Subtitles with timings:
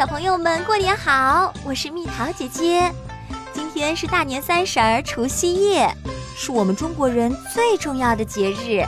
[0.00, 1.52] 小朋友们过年好！
[1.62, 2.90] 我是蜜桃姐姐。
[3.52, 5.94] 今天是大年三十儿，除夕夜，
[6.34, 8.82] 是我们中国人最重要的节日。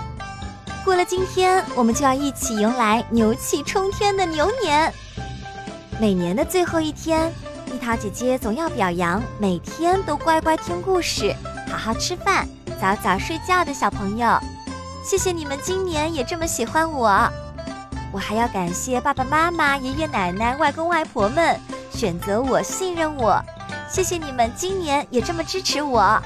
[0.83, 4.91] 过了今天，我们就要一起迎来牛气冲天的牛年。
[6.01, 7.31] 每年的最后一天，
[7.71, 11.37] 蜜桃姐姐总要表扬每天都乖乖听故事、
[11.71, 12.49] 好好吃饭、
[12.81, 14.39] 早早睡觉的小朋友。
[15.05, 17.31] 谢谢你们今年也这么喜欢我。
[18.13, 21.59] 我还要感谢爸爸妈妈、爷爷奶奶、外公外婆们
[21.91, 23.43] 选择我、信任我。
[23.89, 26.23] 谢谢你们今年也这么支持我。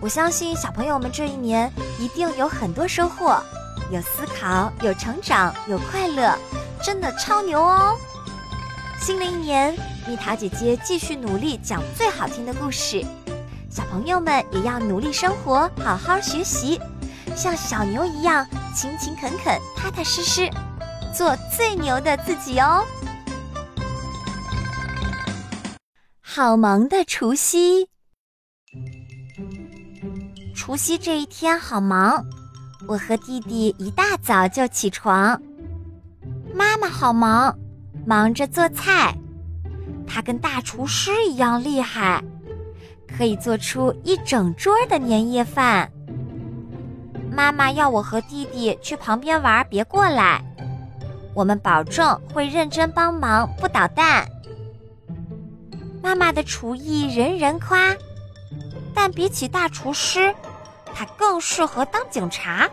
[0.00, 3.36] 我相信小朋友们这一年一定有很多收获，
[3.90, 6.38] 有思考，有成长，有快乐，
[6.82, 7.96] 真的超牛哦！
[9.00, 13.04] 新的一年，蜜桃姐姐继续努力讲最好听的故事，
[13.68, 16.80] 小朋友们也要努力生活，好好学习，
[17.34, 18.46] 像小牛一样。
[18.74, 20.48] 勤勤恳恳、踏踏实实，
[21.12, 22.84] 做最牛的自己哦！
[26.20, 27.88] 好忙的除夕，
[30.54, 32.24] 除夕这一天好忙。
[32.86, 35.40] 我和弟弟一大早就起床，
[36.54, 37.58] 妈妈好忙，
[38.06, 39.14] 忙着做菜。
[40.06, 42.22] 她跟大厨师一样厉害，
[43.06, 45.90] 可以做出一整桌的年夜饭。
[47.30, 50.42] 妈妈要我和弟弟去旁边玩，别过来。
[51.34, 54.26] 我们保证会认真帮忙，不捣蛋。
[56.02, 57.94] 妈妈的厨艺人人夸，
[58.94, 60.34] 但比起大厨师，
[60.94, 62.68] 她更适合当警察。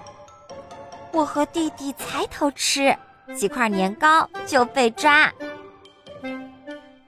[1.11, 2.95] 我和弟弟才偷吃
[3.35, 5.31] 几块年糕就被抓。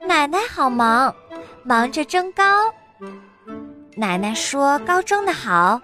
[0.06, 1.14] 奶奶好忙，
[1.62, 2.44] 忙着蒸糕。
[3.96, 5.80] 奶奶说糕蒸的好。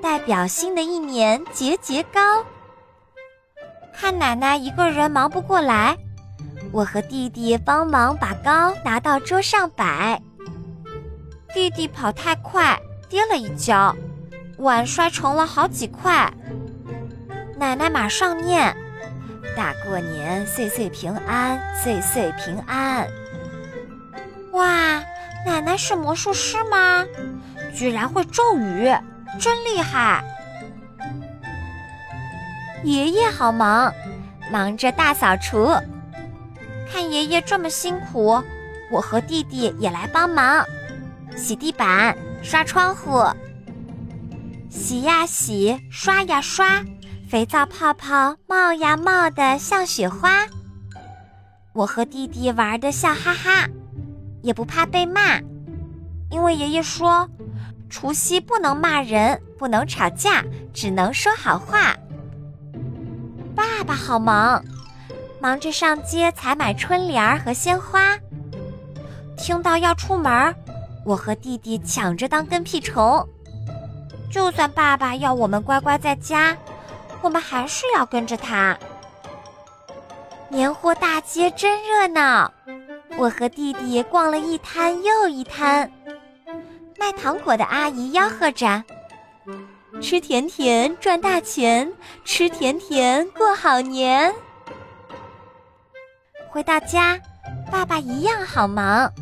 [0.00, 2.44] 代表新的一年节节高。
[3.92, 5.96] 看奶奶一个人忙不过来，
[6.72, 10.20] 我和弟弟帮忙把糕拿到桌上摆。
[11.52, 13.96] 弟弟跑太快，跌了一跤，
[14.58, 16.32] 碗摔成了好几块。
[17.56, 18.76] 奶奶马上念
[19.56, 23.08] ：“大过年，岁岁平安，岁岁平安。”
[24.52, 25.02] 哇，
[25.44, 27.04] 奶奶是魔术师吗？
[27.74, 28.92] 居然会咒语！
[29.38, 30.24] 真厉害！
[32.82, 33.92] 爷爷好忙，
[34.50, 35.72] 忙着大扫除。
[36.90, 38.42] 看爷爷这么辛苦，
[38.90, 40.64] 我和弟弟也来帮忙，
[41.36, 43.24] 洗地板、刷窗户。
[44.70, 46.82] 洗呀洗，刷呀刷，
[47.28, 50.46] 肥皂泡泡冒呀冒的像雪花。
[51.74, 53.68] 我和弟弟玩的笑哈哈，
[54.42, 55.38] 也不怕被骂，
[56.30, 57.28] 因为爷爷说。
[57.90, 61.96] 除夕不能骂人，不能吵架，只能说好话。
[63.54, 64.62] 爸爸好忙，
[65.40, 68.16] 忙着上街采买春联和鲜花。
[69.36, 70.54] 听到要出门，
[71.04, 73.26] 我和弟弟抢着当跟屁虫。
[74.30, 76.56] 就算爸爸要我们乖乖在家，
[77.22, 78.78] 我们还是要跟着他。
[80.50, 82.52] 年货大街真热闹，
[83.16, 85.90] 我和弟弟逛了一摊又一摊。
[86.98, 88.82] 卖糖果的阿姨吆喝着
[90.02, 91.90] ：“吃甜甜赚大钱，
[92.24, 94.34] 吃甜甜过好年。”
[96.50, 97.18] 回到家，
[97.70, 99.12] 爸爸一样好忙，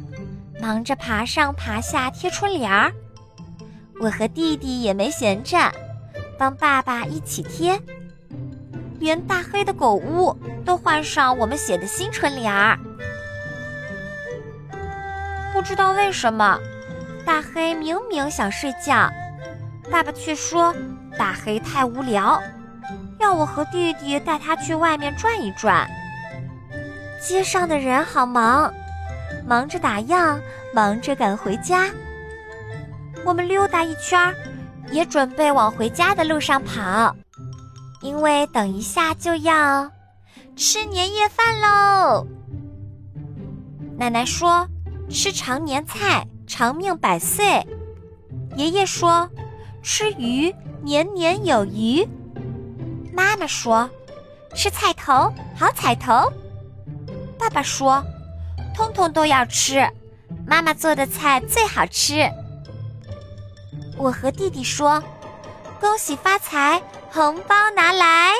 [0.60, 2.90] 忙着爬上爬下贴春联儿。
[4.00, 5.70] 我和弟弟也没闲着，
[6.38, 7.78] 帮爸爸一起贴。
[8.98, 12.78] 连大黑的狗屋都换上我们写的新春联儿。
[15.52, 16.58] 不知道为什么。
[17.26, 19.10] 大黑明明想睡觉，
[19.90, 20.72] 爸爸却说
[21.18, 22.40] 大黑太无聊，
[23.18, 25.88] 要我和弟弟带他去外面转一转。
[27.20, 28.72] 街上的人好忙，
[29.44, 30.40] 忙着打烊，
[30.72, 31.90] 忙着赶回家。
[33.24, 34.32] 我们溜达一圈，
[34.92, 37.16] 也准备往回家的路上跑，
[38.02, 39.90] 因为等一下就要
[40.54, 42.24] 吃年夜饭喽。
[43.98, 44.68] 奶奶说
[45.10, 46.24] 吃常年菜。
[46.46, 47.66] 长命百岁，
[48.56, 49.28] 爷爷说
[49.82, 52.06] ：“吃鱼年年有余。”
[53.12, 53.90] 妈妈说
[54.54, 56.32] ：“吃菜头好彩头。”
[57.38, 58.02] 爸爸说
[58.74, 59.86] ：“通通都要吃，
[60.46, 62.30] 妈妈做的菜最好吃。”
[63.98, 65.02] 我和弟弟说
[65.80, 68.30] ：“恭喜发财，红包拿来。”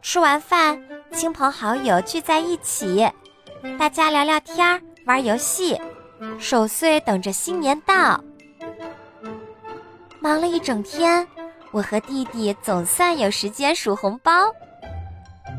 [0.00, 3.08] 吃完饭，亲朋好友聚在一起，
[3.78, 4.80] 大家聊聊天儿。
[5.04, 5.80] 玩游戏，
[6.38, 8.22] 守岁等着新年到。
[10.20, 11.26] 忙了一整天，
[11.72, 14.30] 我和弟弟总算有时间数红包。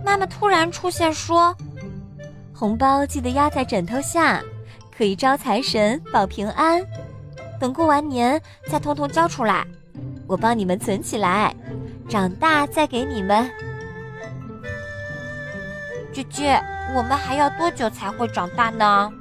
[0.06, 1.54] 妈妈突然出现说
[2.56, 4.42] ：“红包记得压在枕头下，
[4.96, 6.82] 可以招财神保平安。
[7.60, 9.66] 等过完年再通通交出来，
[10.26, 11.54] 我帮你们存起来，
[12.08, 13.50] 长大再给你们。
[16.14, 16.62] 姐姐，
[16.96, 19.12] 我们还要多久才会长大呢？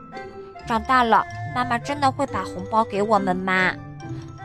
[0.73, 1.23] 长大了，
[1.55, 3.75] 妈妈真的会把红包给我们吗？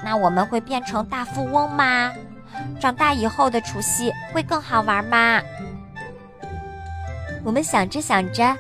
[0.04, 2.12] 那我们会变成大富翁吗？
[2.82, 5.42] 长大以后的除夕会更好玩吗？
[7.46, 8.54] 我们想着想着，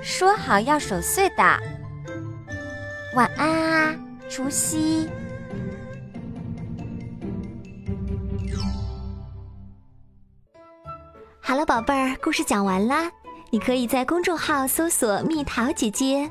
[0.00, 1.44] 说好要守岁的。
[3.14, 3.94] 晚安啊，
[4.30, 5.10] 除夕。
[11.38, 13.10] 好了，宝贝儿，故事讲完啦。
[13.50, 16.30] 你可以在公众号搜索“蜜桃姐姐”，